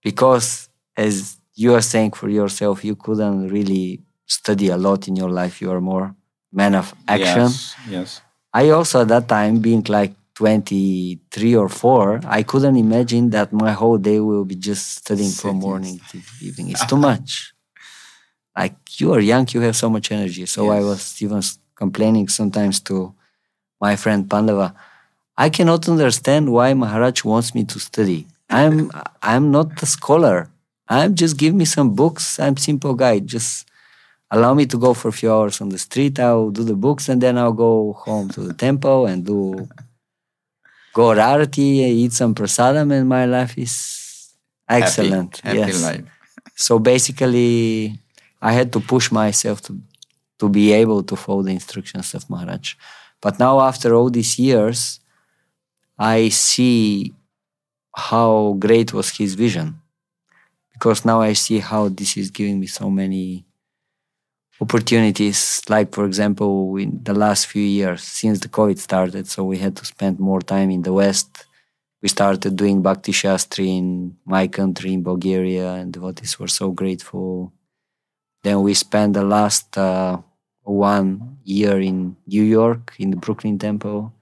[0.02, 5.30] because, as you are saying for yourself, you couldn't really study a lot in your
[5.30, 5.60] life.
[5.60, 6.14] You are more
[6.50, 7.48] man of action.
[7.52, 7.74] Yes.
[7.88, 8.20] yes.
[8.52, 13.72] I also at that time, being like 23 or 4, I couldn't imagine that my
[13.72, 16.70] whole day will be just studying from morning to evening.
[16.70, 17.52] It's too much.
[18.56, 20.46] Like you are young, you have so much energy.
[20.46, 20.72] So yes.
[20.72, 21.42] I was even
[21.74, 23.12] complaining sometimes to
[23.80, 24.76] my friend Pandava
[25.36, 28.26] I cannot understand why Maharaj wants me to study.
[28.48, 28.90] I'm
[29.22, 30.48] I'm not a scholar.
[30.88, 32.38] I'm just give me some books.
[32.38, 33.18] I'm simple guy.
[33.18, 33.66] Just
[34.30, 36.20] allow me to go for a few hours on the street.
[36.20, 39.68] I'll do the books and then I'll go home to the temple and do
[40.94, 44.34] gaura arati, eat some prasadam, and my life is
[44.68, 45.40] excellent.
[45.40, 45.82] Happy, happy yes.
[45.82, 46.04] life.
[46.54, 47.98] so basically,
[48.40, 49.78] I had to push myself to
[50.38, 52.74] to be able to follow the instructions of Maharaj.
[53.20, 55.00] But now, after all these years,
[55.98, 57.14] I see
[57.94, 59.80] how great was his vision.
[60.72, 63.46] Because now I see how this is giving me so many
[64.60, 65.62] opportunities.
[65.68, 69.76] Like, for example, in the last few years, since the COVID started, so we had
[69.76, 71.46] to spend more time in the West.
[72.02, 77.52] We started doing Bhakti Shastri in my country, in Bulgaria, and devotees were so grateful.
[78.42, 80.18] Then we spent the last uh,
[80.62, 84.12] one year in New York, in the Brooklyn Temple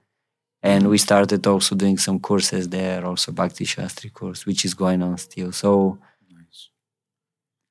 [0.62, 5.02] and we started also doing some courses there also bhakti shastri course which is going
[5.02, 5.98] on still so.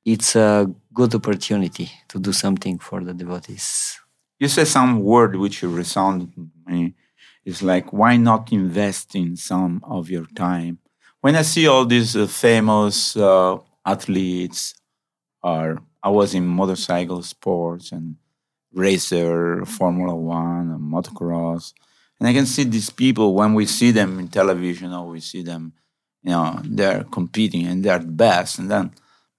[0.05, 3.99] It's a good opportunity to do something for the devotees.
[4.39, 6.31] You said some word which resounded
[6.65, 6.95] me.
[7.43, 10.77] Is like why not invest in some of your time?
[11.21, 14.75] When i see all these uh, famous uh, athletes
[15.41, 18.17] or i was in motorcycle sports and
[18.73, 21.73] racer formula one and motocross.
[22.19, 25.41] And I can see these people when we see them in television or we see
[25.41, 25.73] them,
[26.21, 28.59] you know, they're competing and they're the best.
[28.59, 28.91] And then,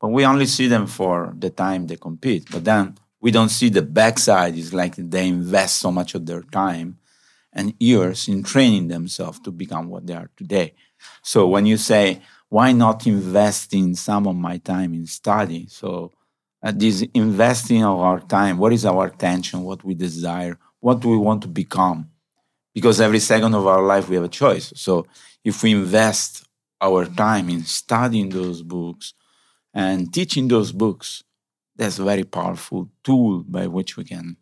[0.03, 2.49] but we only see them for the time they compete.
[2.51, 4.59] But then we don't see the backside.
[4.59, 6.99] It's like they invest so much of their time
[7.53, 10.75] and years in training themselves to become what they are today.
[11.23, 15.69] So when you say, why not invest in some of my time in study?
[15.69, 16.11] So
[16.65, 21.11] uh, this investing of our time, what is our attention, what we desire, what do
[21.11, 22.11] we want to become?
[22.75, 24.73] Because every second of our life we have a choice.
[24.75, 25.07] So
[25.45, 26.45] if we invest
[26.81, 29.15] our time in studying those books
[29.75, 31.25] and teaching those books,
[31.77, 34.37] that's a very powerful tool by which we can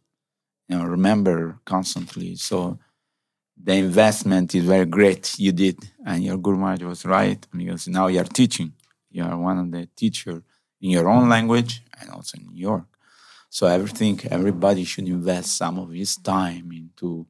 [0.68, 2.36] you know, remember constantly.
[2.36, 2.78] So
[3.62, 8.06] the investment is very great you did, and your Guru Maharaj was right because now
[8.06, 8.72] you are teaching.
[9.10, 10.42] You are one of the teacher
[10.80, 12.86] in your own language and also in New York.
[13.48, 17.26] So everything, everybody should invest some of his time into,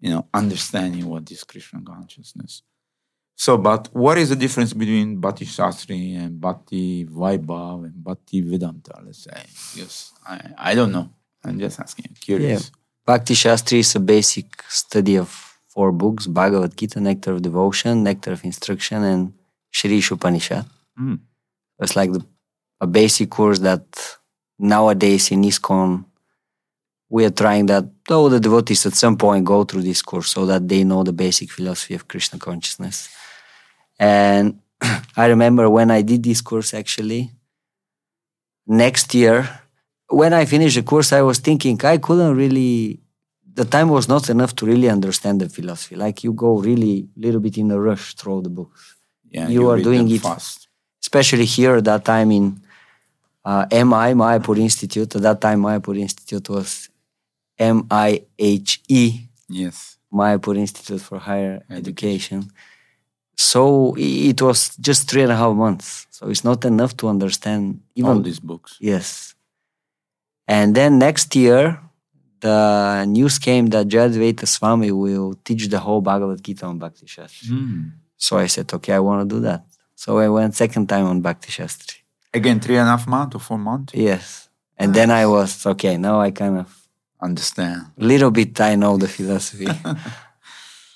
[0.00, 2.62] you know, understanding what is Krishna consciousness.
[3.34, 9.00] So, but what is the difference between Bhakti Shastri and Bhakti Vaibhav and Bhakti Vedanta,
[9.04, 9.42] let's say?
[9.74, 11.10] Because I, I don't know.
[11.44, 12.70] I'm just asking, curious.
[12.70, 12.76] Yeah.
[13.04, 15.28] Bhakti Shastri is a basic study of
[15.68, 19.32] four books Bhagavad Gita, Nectar of Devotion, Nectar of Instruction, and
[19.70, 20.66] Sri Isopanishad.
[21.00, 21.18] Mm.
[21.80, 22.24] It's like the,
[22.80, 23.84] a basic course that
[24.58, 26.04] nowadays in ISKCON
[27.08, 30.46] we are trying that all the devotees at some point go through this course so
[30.46, 33.10] that they know the basic philosophy of Krishna consciousness.
[34.02, 34.58] And
[35.16, 37.30] I remember when I did this course actually,
[38.66, 39.48] next year,
[40.08, 43.00] when I finished the course, I was thinking I couldn't really,
[43.54, 45.94] the time was not enough to really understand the philosophy.
[45.94, 48.96] Like you go really a little bit in a rush through the books.
[49.30, 50.68] Yeah, you, you are doing it fast.
[51.00, 52.60] Especially here at that time in
[53.44, 55.14] uh, MI, Mayapur Institute.
[55.14, 56.88] At that time, Mayapur Institute was
[57.58, 59.20] M I H E.
[59.48, 59.96] Yes.
[60.12, 62.38] Mayapur Institute for Higher Education.
[62.38, 62.52] Education.
[63.36, 66.06] So it was just three and a half months.
[66.10, 68.76] So it's not enough to understand even all these books.
[68.80, 69.34] Yes.
[70.46, 71.80] And then next year,
[72.40, 77.48] the news came that Jayadvaita Swami will teach the whole Bhagavad Gita on Bhakti Shastri.
[77.48, 77.92] Mm.
[78.16, 79.64] So I said, okay, I want to do that.
[79.94, 81.98] So I went second time on Bhakti Shastri.
[82.34, 83.94] Again, three and a half months or four months?
[83.94, 84.48] Yes.
[84.76, 84.96] And nice.
[84.96, 86.88] then I was, okay, now I kind of
[87.20, 87.86] understand.
[87.98, 89.68] A little bit I know the philosophy.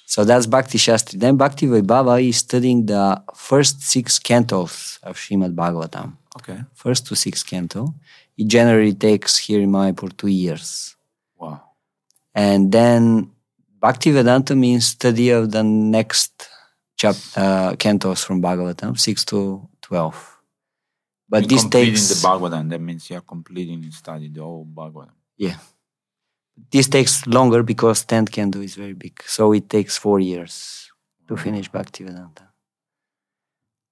[0.07, 1.19] so that's Bhakti Shastri.
[1.19, 6.17] Then Bhakti Vaibhava is studying the first six cantos of Srimad Bhagavatam.
[6.39, 6.63] Okay.
[6.75, 7.93] First to six canto.
[8.39, 10.95] It generally takes here in Mayapur two years.
[11.37, 11.61] Wow.
[12.35, 13.33] And then
[13.81, 16.49] Bhakti Vedanta means study of the next
[16.97, 20.39] chapter, uh, cantos from Bhagavatam, 6 to 12.
[21.29, 22.71] But You're this takes the Bhagavatam.
[22.71, 25.19] That means you are completing the study the whole Bhagavatam.
[25.37, 25.57] Yeah.
[26.71, 29.23] This takes longer because tenth canto is very big.
[29.27, 30.91] So it takes four years
[31.29, 31.43] to mm-hmm.
[31.43, 32.49] finish Bhaktivedanta.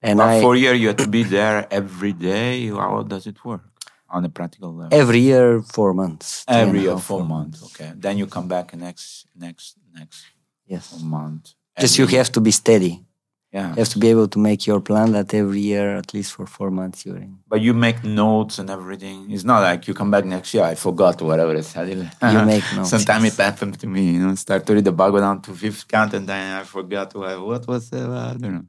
[0.03, 2.68] And but I, four years you have to be there every day.
[2.68, 3.62] How does it work
[4.11, 4.98] on a practical level?
[4.98, 6.44] Every year, four months.
[6.46, 7.62] Every year, four, months.
[7.62, 7.81] months.
[7.81, 7.92] Okay.
[7.96, 10.27] Then you come back next, next, next
[10.66, 11.00] yes.
[11.03, 11.55] month.
[11.79, 13.05] Just you have to be steady.
[13.54, 13.68] Yeah.
[13.70, 16.44] You have to be able to make your plan that every year, at least for
[16.44, 17.38] four months, you're in.
[17.46, 19.30] But you make notes and everything.
[19.30, 21.88] It's not like you come back next year, I forgot whatever I said.
[21.88, 22.90] you make notes.
[22.90, 26.16] Sometimes it happened to me, you know, start to read the Bhagavatam to fifth canto
[26.16, 28.66] and then I forgot what was it, I don't know.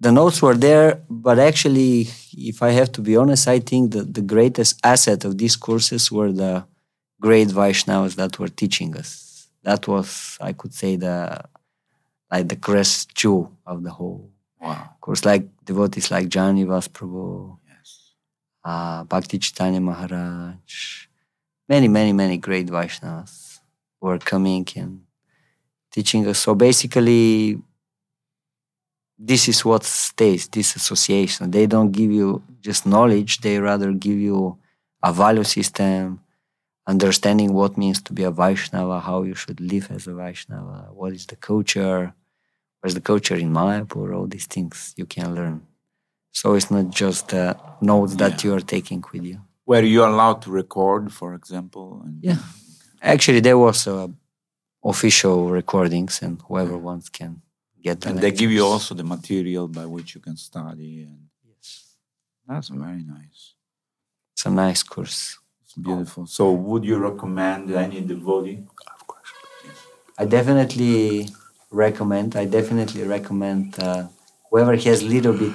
[0.00, 4.14] The notes were there, but actually, if I have to be honest, I think that
[4.14, 6.64] the greatest asset of these courses were the
[7.20, 9.46] great Vaishnavas that were teaching us.
[9.62, 11.44] That was, I could say, the
[12.32, 14.30] like the crest jewel of the whole.
[14.60, 14.88] Wow.
[14.94, 18.14] Of course, like devotees like Jani Prabhu, yes.
[18.64, 21.08] uh, Bhakti Chaitanya Maharaj,
[21.68, 23.60] many, many, many great Vaishnavas
[24.00, 25.02] were coming and
[25.92, 26.38] teaching us.
[26.38, 27.58] So basically,
[29.18, 31.50] this is what stays, this association.
[31.50, 34.56] They don't give you just knowledge, they rather give you
[35.02, 36.20] a value system,
[36.86, 41.12] understanding what means to be a Vaishnava, how you should live as a Vaishnava, what
[41.12, 42.14] is the culture,
[42.82, 44.12] Where's the culture in Mayapur?
[44.12, 45.62] All these things you can learn.
[46.32, 49.40] So it's not just the notes that you are taking with you.
[49.66, 52.02] Were you are allowed to record, for example?
[52.04, 52.18] And...
[52.20, 52.38] Yeah,
[53.00, 54.08] actually, there was uh,
[54.82, 57.42] official recordings, and whoever wants can
[57.80, 58.12] get them.
[58.12, 61.02] And they give you also the material by which you can study.
[61.02, 61.94] And yes,
[62.48, 63.54] that's very nice.
[64.32, 65.38] It's a nice course.
[65.64, 66.26] It's beautiful.
[66.26, 68.64] So, would you recommend any devotee?
[68.94, 69.30] Of course.
[69.64, 69.76] Yes.
[70.18, 71.28] I definitely
[71.72, 72.36] recommend.
[72.36, 74.06] I definitely recommend uh,
[74.50, 75.52] whoever has a little bit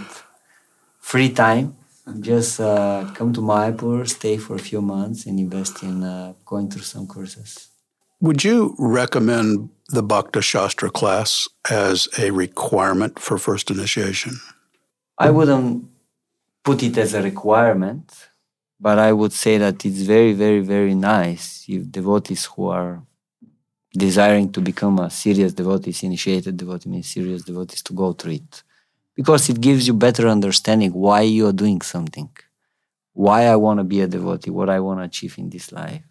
[1.00, 1.76] free time,
[2.20, 6.70] just uh, come to Mayapur, stay for a few months, and invest in uh, going
[6.70, 7.70] through some courses.
[8.20, 14.40] Would you recommend the Bhakti Shastri class as a requirement for first initiation?
[15.18, 15.86] I wouldn't
[16.64, 18.12] put it as a requirement,
[18.80, 23.04] but I would say that it's very, very, very nice if devotees who are
[23.94, 28.34] desiring to become a serious devotee, is initiated devotee means serious devotees to go through
[28.34, 28.64] it.
[29.16, 32.30] because it gives you better understanding why you are doing something,
[33.14, 36.04] why I want to be a devotee, what I want to achieve in this life.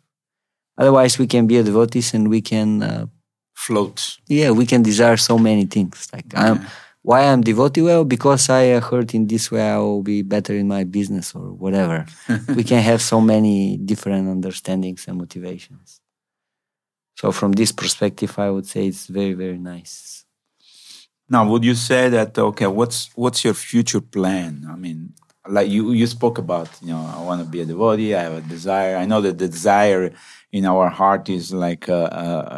[0.77, 3.07] Otherwise, we can be a devotees and we can, uh,
[3.55, 4.19] Float.
[4.29, 6.09] yeah, we can desire so many things.
[6.13, 6.67] Like I'm,
[7.03, 7.83] why I'm devotee?
[7.83, 11.35] Well, because I uh, heard in this way I will be better in my business
[11.35, 12.05] or whatever.
[12.57, 16.01] we can have so many different understandings and motivations.
[17.17, 20.27] So from this perspective, I would say it's very, very nice.
[21.29, 22.67] Now, would you say that okay?
[22.67, 24.67] What's what's your future plan?
[24.71, 25.15] I mean,
[25.49, 28.15] like you you spoke about, you know, I want to be a devotee.
[28.15, 28.97] I have a desire.
[28.97, 30.13] I know that the desire
[30.53, 32.03] in our heart is like a,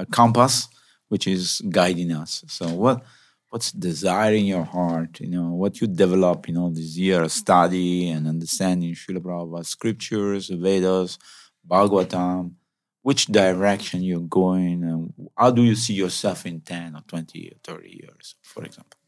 [0.01, 0.69] a, compass,
[1.09, 2.45] which is guiding us.
[2.49, 3.03] So what
[3.49, 5.21] what's desire in your heart?
[5.21, 10.49] You know, what you develop in all these years, study and understanding Srila Prabhupada's scriptures,
[10.49, 11.19] Vedas,
[11.67, 12.58] Bhagavatam.
[13.09, 15.01] Which direction you're going, and
[15.41, 18.99] how do you see yourself in ten or twenty or thirty years, for example?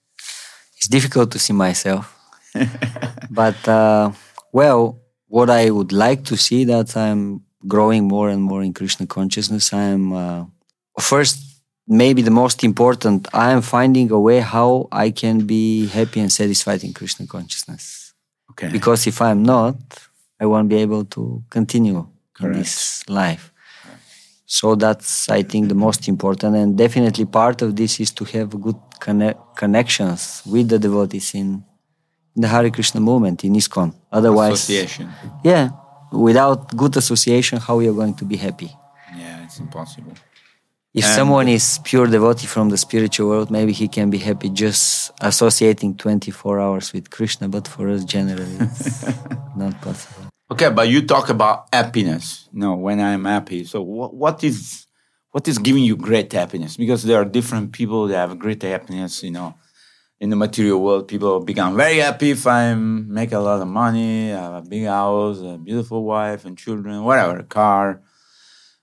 [0.77, 2.05] It's difficult to see myself,
[3.43, 4.13] but uh,
[4.53, 4.81] well,
[5.37, 9.73] what I would like to see that I'm growing more and more in Krishna consciousness.
[9.73, 10.45] I'm uh,
[10.99, 11.37] first,
[11.87, 13.29] maybe the most important.
[13.35, 18.15] I am finding a way how I can be happy and satisfied in Krishna consciousness.
[18.53, 18.71] Okay.
[18.73, 19.77] Because if I'm not,
[20.41, 22.07] I won't be able to continue
[22.41, 23.53] in this life.
[24.59, 26.57] So that's, I think, the most important.
[26.57, 31.49] And definitely part of this is to have good conne- connections with the devotees in,
[32.35, 33.95] in the Hare Krishna movement, in ISKCON.
[34.19, 35.07] Otherwise, association.
[35.45, 35.71] yeah,
[36.11, 38.71] without good association, how are you're going to be happy?
[39.17, 40.15] Yeah, it's impossible.
[40.93, 44.49] If And- someone is pure devotee from the spiritual world, maybe he can be happy
[44.51, 47.49] just associating 24 hours with Krishna.
[47.49, 49.05] But for us, generally, it's
[49.57, 50.27] not possible.
[50.53, 52.49] Okay, but you talk about happiness.
[52.53, 53.65] No, when I'm happy.
[53.65, 54.87] So what what is
[55.31, 56.77] what is giving you great happiness?
[56.77, 59.23] Because there are different people that have great happiness.
[59.23, 59.55] You know,
[60.19, 64.31] in the material world, people become very happy if I make a lot of money,
[64.31, 68.03] have a big house, a beautiful wife and children, whatever, a car,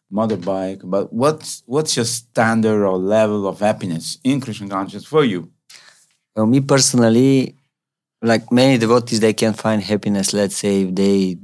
[0.10, 0.82] motorbike.
[0.86, 5.52] But what's what's your standard or level of happiness in Krishna consciousness for you?
[6.34, 7.58] Well, me personally,
[8.22, 11.38] like many devotees, they can find happiness, let's say, if they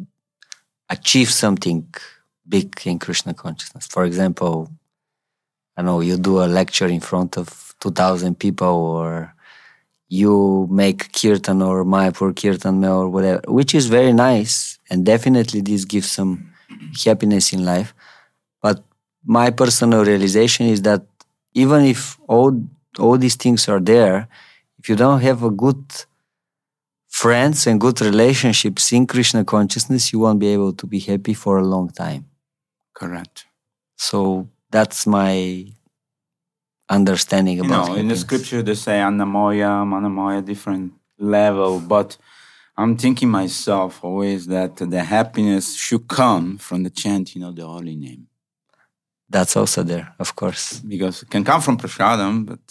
[0.93, 1.79] achieve something
[2.47, 3.85] big in Krishna consciousness.
[3.87, 4.69] For example,
[5.77, 9.33] I know you do a lecture in front of 2,000 people or
[10.07, 14.79] you make kirtan or Mayapur kirtan or whatever, which is very nice.
[14.89, 16.53] And definitely this gives some
[17.03, 17.93] happiness in life.
[18.61, 18.83] But
[19.25, 21.03] my personal realization is that
[21.53, 22.51] even if all,
[22.99, 24.27] all these things are there,
[24.79, 25.83] if you don't have a good
[27.13, 31.59] friends and good relationships in Krishna consciousness, you won't be able to be happy for
[31.59, 32.25] a long time.
[32.93, 33.45] Correct.
[33.95, 35.67] So that's my
[36.89, 37.87] understanding about.
[37.87, 41.79] you know, in the scripture they say annamaya, manomaya, different level.
[41.79, 42.17] But
[42.75, 47.95] I'm thinking myself always that the happiness should come from the chanting of the holy
[47.95, 48.27] name.
[49.29, 50.79] That's also there, of course.
[50.79, 52.65] Because it can come from prasadam, but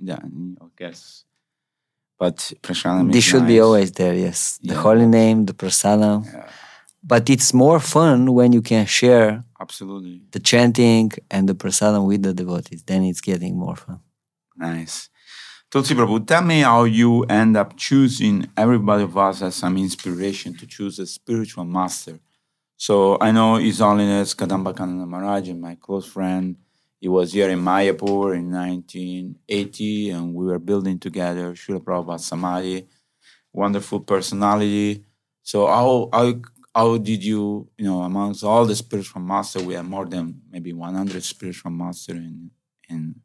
[0.00, 0.20] yeah,
[0.64, 1.24] I guess.
[2.24, 2.38] But
[3.12, 4.58] This is should be always there, yes.
[4.68, 4.82] The Yeah.
[4.86, 6.18] holy name, the prasadam.
[6.24, 6.48] Yeah,
[7.12, 9.30] But it's more fun when you can share
[9.64, 10.16] absolutely.
[10.34, 12.82] the chanting and the prasadam with the devotees.
[12.90, 14.00] Then it's getting more fun.
[14.56, 14.96] Nice.
[15.70, 17.10] Tulsi Prabhu, tell me how you
[17.40, 22.16] end up choosing everybody of us as some inspiration to choose a spiritual master.
[22.86, 26.56] So I know His Holiness Kadamba Kanana Maharaj, my close friend.
[27.04, 32.86] He was here in Mayapur in 1980, and we were building together Srila Prabhupada Samadhi.
[33.52, 35.04] Wonderful personality.
[35.42, 36.34] So how, how
[36.74, 40.72] how did you, you know, amongst all the spiritual masters, we have more than maybe
[40.72, 42.50] 100 spiritual masters in
[42.88, 43.16] in,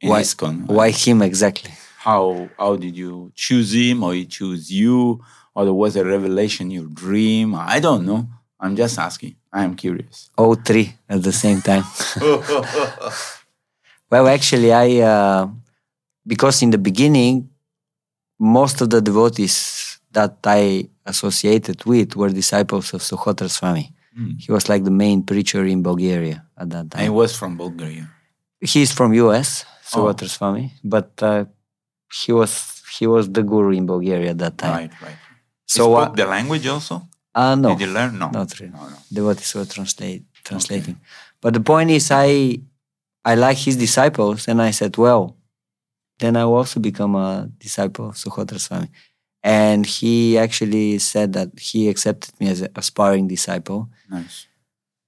[0.00, 0.68] in Why- ISKCON.
[0.68, 1.72] Why him exactly?
[1.98, 5.20] How how did you choose him, or he choose you,
[5.52, 7.56] or there was a revelation, your dream?
[7.56, 8.28] I don't know.
[8.60, 9.34] I'm just asking.
[9.54, 10.16] I am curious.
[10.36, 11.84] All three at the same time.
[14.10, 15.48] Well, actually, I uh,
[16.26, 17.48] because in the beginning,
[18.38, 23.92] most of the devotees that I associated with were disciples of Suhotra Swami.
[24.16, 24.40] Mm.
[24.40, 27.14] He was like the main preacher in Bulgaria at that I time.
[27.14, 28.06] was from Bulgaria.
[28.60, 29.98] He's from US, Oh.
[30.00, 31.44] Suhotra Swami, but uh,
[32.24, 32.52] he was
[32.98, 34.76] he was the guru in Bulgaria at that time.
[34.76, 35.18] Right, right.
[35.66, 37.02] So he uh, the language also.
[37.34, 38.18] Uh, no, Did you learn?
[38.18, 38.72] No, not really.
[38.72, 38.96] No, no.
[39.12, 41.00] devotees were translate translating.
[41.40, 42.60] But the point is, I
[43.24, 45.36] I like his disciples, and I said, well,
[46.18, 48.88] then I will also become a disciple of Suhotra Swami.
[49.42, 53.90] And he actually said that he accepted me as an aspiring disciple.
[54.10, 54.46] Nice.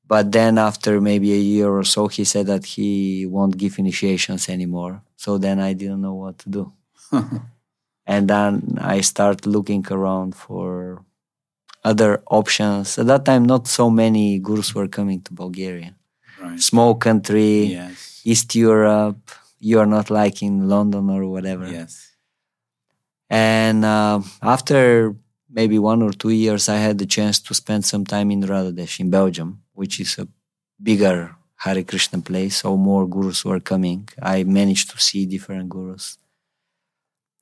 [0.07, 4.49] But then after maybe a year or so, he said that he won't give initiations
[4.49, 5.03] anymore.
[5.16, 6.72] So then I didn't know what to do.
[8.07, 11.03] and then I start looking around for
[11.91, 12.99] other options.
[12.99, 15.91] At that time, not so many gurus were coming to Bulgaria.
[16.43, 16.61] Right.
[16.72, 18.20] Small country, Yes.
[18.30, 19.22] East Europe.
[19.68, 21.66] You are not like in London or whatever.
[21.80, 21.93] Yes.
[23.30, 24.80] And uh, after
[25.59, 29.01] maybe one or two years, I had the chance to spend some time in Radhadesh
[29.03, 30.26] in Belgium, which is a
[30.89, 31.34] bigger
[31.64, 32.55] Hare Krishna place.
[32.62, 34.01] So more gurus were coming.
[34.20, 36.18] I managed to see different gurus.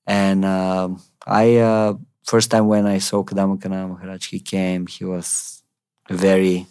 [0.07, 0.89] And uh,
[1.27, 1.95] I, uh,
[2.25, 5.63] first time when I saw Kadamba Kanana Maharaj, he came, he was
[6.11, 6.67] very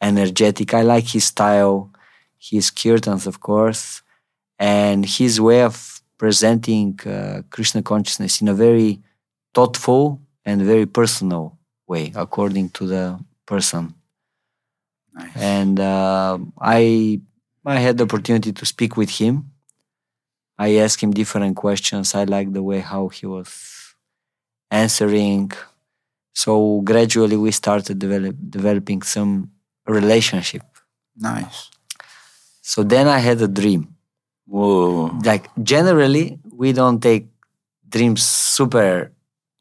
[0.00, 0.74] energetic.
[0.74, 1.90] I like his style,
[2.38, 4.02] his kirtans, of course,
[4.58, 9.00] and his way of presenting uh, Krishna consciousness in a very
[9.54, 13.94] thoughtful and very personal way, according to the person.
[15.14, 15.36] Nice.
[15.36, 17.20] And uh, I
[17.64, 19.50] I had the opportunity to speak with him.
[20.58, 22.14] I asked him different questions.
[22.14, 23.75] I liked the way how he was
[24.70, 25.50] answering.
[26.34, 29.50] So gradually we started develop, developing some
[29.86, 30.62] relationship.
[31.16, 31.70] nice.
[32.62, 33.94] So then I had a dream.
[34.46, 35.16] Whoa.
[35.24, 37.26] Like generally we don't take
[37.88, 39.12] dreams super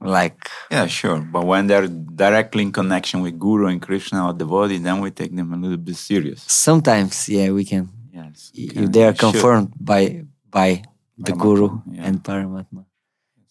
[0.01, 1.19] like Yeah, sure.
[1.21, 5.35] But when they're directly in connection with Guru and Krishna or devotee, then we take
[5.35, 6.41] them a little bit serious.
[6.47, 8.51] sometimes yeah we can Yes.
[8.53, 10.69] okay, if they are confirmed by by
[11.17, 12.05] the Paramatma, guru yeah.
[12.07, 12.81] and paramatma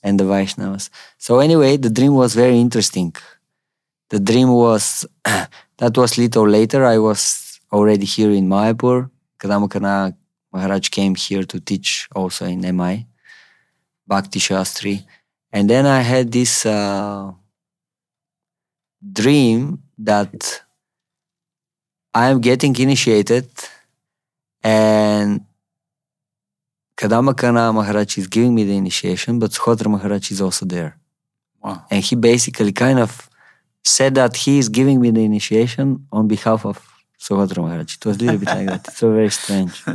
[0.04, 0.90] and the vaishnavas.
[1.18, 3.12] So anyway the dream was very interesting.
[4.10, 5.06] The dream was
[5.80, 9.10] that was little later i was already here in mayapur.
[9.40, 10.14] Kadamba Kanana
[10.52, 13.06] maharaj came here to teach also in mi
[14.06, 15.04] bhakti shastri.
[15.52, 17.32] And then i had this uh,
[19.18, 20.62] dream that
[22.12, 23.48] i am getting initiated
[24.62, 25.44] and
[26.96, 30.96] Kadamba Kanana Maharaj is giving me the initiation, but Suhotra Maharaj is also there.
[31.62, 31.84] Wow.
[31.90, 33.28] And he basically kind of
[33.82, 36.76] said that he is giving me the initiation on behalf of
[37.18, 37.96] Suhotra Maharaj.
[37.96, 38.88] It was a little bit like that.
[38.88, 39.82] It's so very strange.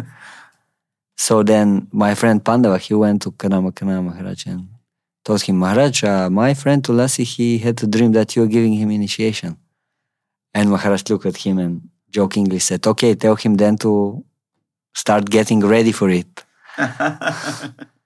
[1.20, 4.70] So then my friend Pandava, he went to Kadamba Kanana Maharaj and
[5.26, 8.90] told him, Maharaj, uh, my friend Tulasi, he had a dream that you're giving him
[8.90, 9.58] initiation.
[10.54, 14.24] And Maharaj looked at him and jokingly said, okay, tell him then to
[14.96, 16.46] start getting ready for it.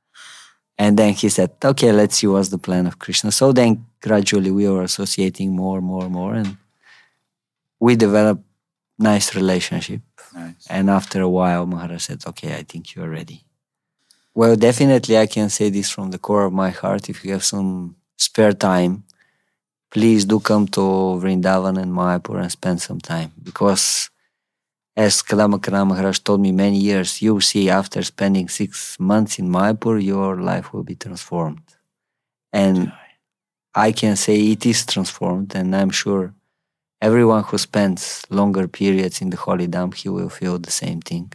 [0.78, 3.32] And then he said, okay, let's see what's the plan of Krishna.
[3.32, 6.57] So then gradually we were associating more, and more, and more, and
[7.80, 8.43] we developed
[8.97, 10.01] nice relationship.
[10.34, 10.68] nice.
[10.70, 13.43] And after a while, Maharaj said, okay, I think you are ready.
[14.34, 17.07] Well, definitely I can say this from the core of my heart.
[17.07, 19.03] If you have some spare time,
[19.91, 20.82] please do come to
[21.22, 24.09] Vrindavan and Mayapur and spend some time because
[24.96, 29.50] as Kadamba Kanana Maharaj told me many years, you'll see after spending six months in
[29.50, 31.64] Mayapur, your life will be transformed.
[32.52, 32.94] And
[33.74, 36.36] I can say it is transformed, and I'm sure
[37.02, 41.34] everyone who spends longer periods in the Holy Dham, he will feel the same thing.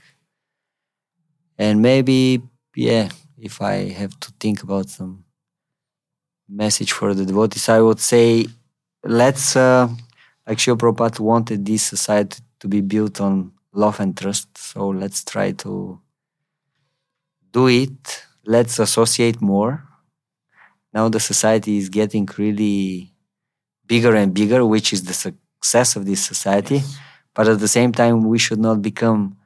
[1.59, 2.41] And maybe,
[2.77, 5.25] yeah, if I have to think about some
[6.49, 8.47] message for the devotees, I would say
[9.03, 9.89] let's, uh,
[10.47, 14.57] Srila Prabhupada wanted this society to be built on love and trust.
[14.59, 16.01] So let's try to
[17.53, 18.25] do it.
[18.45, 19.85] Let's associate more.
[20.93, 23.13] Now the society is getting really
[23.87, 26.83] bigger and bigger, which is the success of this society.
[27.35, 29.37] But at the same time, we should not become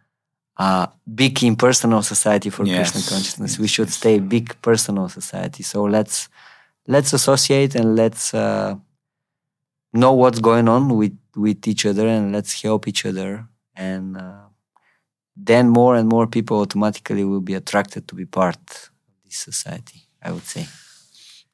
[0.56, 2.92] a big impersonal society for Yes.
[2.92, 3.58] Krishna consciousness.
[3.58, 3.96] we should yes.
[3.96, 5.62] stay big personal society.
[5.62, 6.28] So let's
[6.86, 8.76] let's associate and let's uh,
[9.92, 14.46] know what's going on with with each other and let's help each other and uh,
[15.36, 18.90] then more and more people automatically will be attracted to be part of
[19.24, 20.66] this society i would say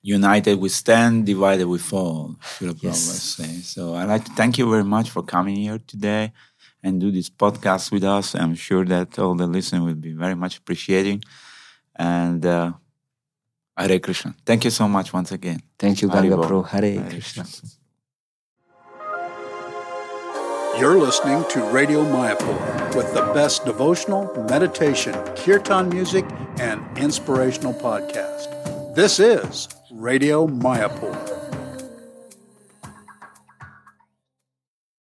[0.03, 2.37] United we stand, divided we fall.
[2.61, 3.41] Yes.
[3.65, 6.33] So I'd like to thank you very much for coming here today
[6.83, 8.35] and do this podcast with us.
[8.35, 11.25] I'm sure that all the listeners will be very much appreciating.
[11.97, 12.73] And uh,
[13.77, 14.35] Hare Krishna.
[14.47, 15.61] Thank you so much once again.
[15.79, 16.47] thank you Bol.
[16.47, 17.69] pro hare Hare krishna Krishna.
[20.79, 26.25] You're listening to Radio Mayapur with the best devotional, meditation, kirtan music,
[26.61, 28.95] and inspirational podcast.
[28.95, 31.38] This is Radio Mayapur.